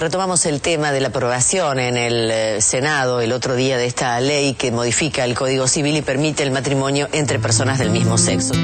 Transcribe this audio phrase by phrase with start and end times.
[0.00, 4.18] Retomamos el tema de la aprobación en el eh, Senado el otro día de esta
[4.18, 8.54] ley que modifica el Código Civil y permite el matrimonio entre personas del mismo sexo.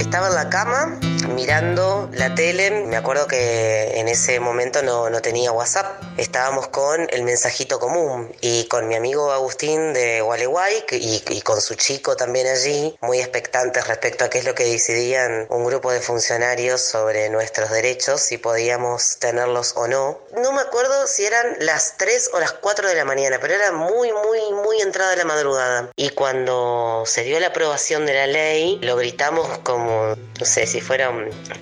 [0.00, 0.98] Estaba en la cama
[1.28, 2.70] mirando la tele.
[2.70, 6.02] Me acuerdo que en ese momento no, no, tenía WhatsApp.
[6.16, 11.60] Estábamos con el mensajito común y con mi amigo Agustín de Gualeguay y, y, con
[11.60, 15.90] su chico también allí, muy expectantes respecto a qué es lo que decidían un grupo
[15.90, 20.18] de funcionarios sobre nuestros derechos, si podíamos tenerlos o no.
[20.36, 23.72] No me acuerdo si eran las 3 o las 4 de la mañana, pero era
[23.72, 25.90] muy, muy, muy entrada de la madrugada.
[25.96, 30.80] Y cuando se dio la aprobación de la ley, lo gritamos como, no sé, si
[30.80, 31.10] fuera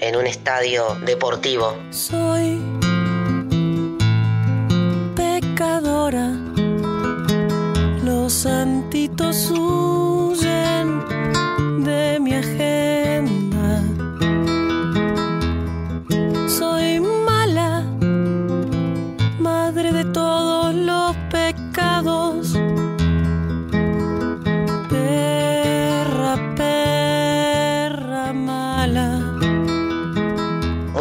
[0.01, 1.77] en un estadio deportivo.
[1.91, 2.78] Soy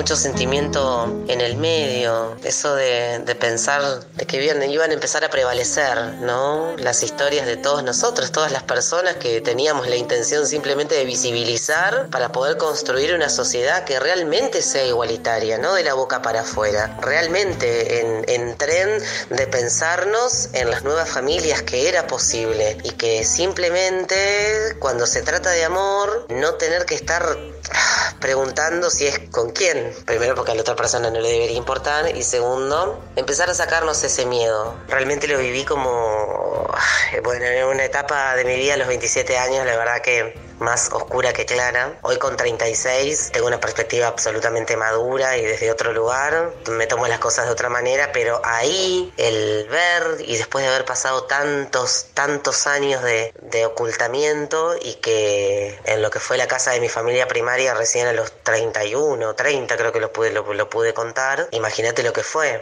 [0.08, 5.24] mucho sentimiento en el medio, eso de, de pensar de que iban, iban a empezar
[5.24, 6.76] a prevalecer, ¿no?
[6.78, 12.10] Las historias de todos nosotros, todas las personas que teníamos la intención simplemente de visibilizar
[12.10, 16.98] para poder construir una sociedad que realmente sea igualitaria, no de la boca para afuera,
[17.02, 23.24] realmente en, en tren de pensarnos en las nuevas familias que era posible y que
[23.24, 27.38] simplemente cuando se trata de amor, no tener que estar
[28.20, 29.94] preguntando si es con quién.
[30.06, 34.04] Primero porque a la otra persona no le debería importar y segundo, empezar a sacarnos
[34.04, 34.76] ese miedo.
[34.88, 36.68] Realmente lo viví como,
[37.24, 40.92] bueno, en una etapa de mi vida, a los 27 años, la verdad que más
[40.92, 41.98] oscura que clara.
[42.02, 46.54] Hoy con 36 tengo una perspectiva absolutamente madura y desde otro lugar.
[46.70, 50.86] Me tomo las cosas de otra manera, pero ahí el ver y después de haber
[50.86, 56.72] pasado tantos, tantos años de, de ocultamiento y que en lo que fue la casa
[56.72, 60.70] de mi familia primaria recién a los 31, 30 creo que lo pude, lo, lo
[60.70, 62.62] pude contar, imagínate lo que fue.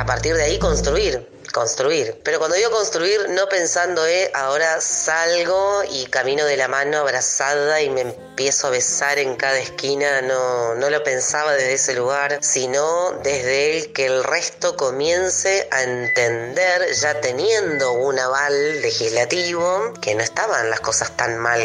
[0.00, 2.18] A partir de ahí construir, construir.
[2.24, 7.82] Pero cuando digo construir, no pensando, eh, ahora salgo y camino de la mano abrazada
[7.82, 12.38] y me empiezo a besar en cada esquina, no, no lo pensaba desde ese lugar,
[12.40, 20.14] sino desde el que el resto comience a entender, ya teniendo un aval legislativo, que
[20.14, 21.60] no estaban las cosas tan mal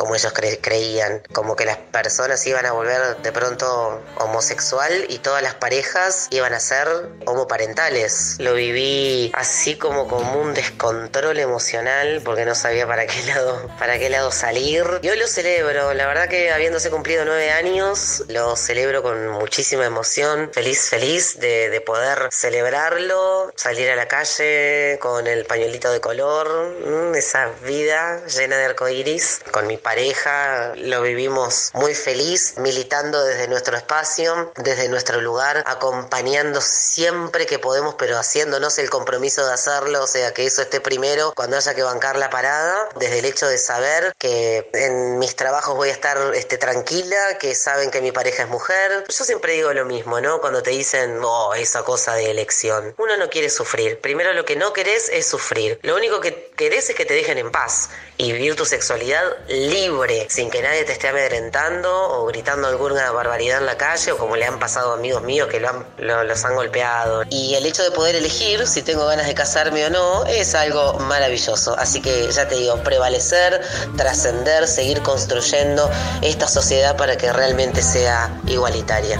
[0.00, 5.18] como ellos cre creían, como que las personas iban a volver de pronto homosexual y
[5.18, 6.88] todas las parejas iban a ser
[7.26, 8.36] homoparentales.
[8.38, 13.98] Lo viví así como como un descontrol emocional porque no sabía para qué lado, para
[13.98, 14.84] qué lado salir.
[15.02, 20.50] Yo lo celebro, la verdad que habiéndose cumplido nueve años, lo celebro con muchísima emoción,
[20.54, 26.74] feliz, feliz de, de poder celebrarlo, salir a la calle con el pañuelito de color,
[26.86, 33.48] mmm, esa vida llena de arcoíris, con mi pareja, lo vivimos muy feliz, militando desde
[33.48, 40.04] nuestro espacio, desde nuestro lugar, acompañando siempre que podemos, pero haciéndonos el compromiso de hacerlo,
[40.04, 43.48] o sea, que eso esté primero cuando haya que bancar la parada, desde el hecho
[43.48, 48.12] de saber que en mis trabajos voy a estar este, tranquila, que saben que mi
[48.12, 49.06] pareja es mujer.
[49.08, 50.40] Yo siempre digo lo mismo, ¿no?
[50.40, 52.94] Cuando te dicen, oh, esa cosa de elección.
[52.96, 54.00] Uno no quiere sufrir.
[54.00, 55.80] Primero lo que no querés es sufrir.
[55.82, 59.24] Lo único que querés es que te dejen en paz y vivir tu sexualidad
[59.70, 64.18] libre, sin que nadie te esté amedrentando o gritando alguna barbaridad en la calle o
[64.18, 67.22] como le han pasado amigos míos que lo han, lo, los han golpeado.
[67.30, 70.94] Y el hecho de poder elegir si tengo ganas de casarme o no es algo
[71.00, 71.76] maravilloso.
[71.78, 73.60] Así que ya te digo, prevalecer,
[73.96, 75.88] trascender, seguir construyendo
[76.22, 79.18] esta sociedad para que realmente sea igualitaria.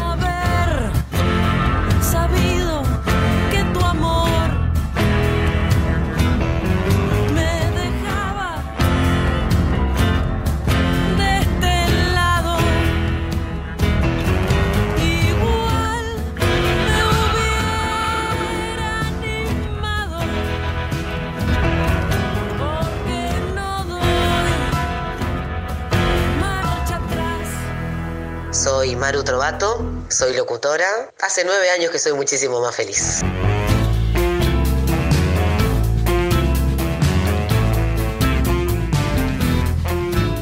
[28.80, 31.12] Soy Maru Trovato, soy locutora.
[31.20, 33.20] Hace nueve años que soy muchísimo más feliz.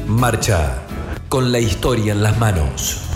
[0.06, 0.78] Marcha
[1.28, 3.07] con la historia en las manos.